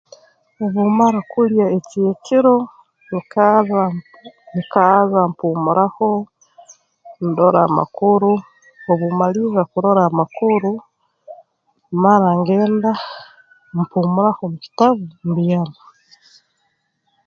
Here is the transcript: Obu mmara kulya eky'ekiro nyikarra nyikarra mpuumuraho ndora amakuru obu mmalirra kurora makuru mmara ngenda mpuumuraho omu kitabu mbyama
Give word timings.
Obu 0.63 0.81
mmara 0.89 1.19
kulya 1.31 1.65
eky'ekiro 1.77 2.57
nyikarra 3.09 3.83
nyikarra 4.53 5.21
mpuumuraho 5.31 6.09
ndora 7.27 7.59
amakuru 7.67 8.31
obu 8.91 9.05
mmalirra 9.09 9.61
kurora 9.71 10.03
makuru 10.19 10.71
mmara 11.91 12.29
ngenda 12.39 12.91
mpuumuraho 13.79 14.41
omu 14.47 14.57
kitabu 14.63 15.05
mbyama 15.29 15.79